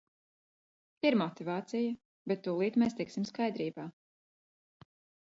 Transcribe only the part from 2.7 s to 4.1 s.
mēs tiksim skaidrībā.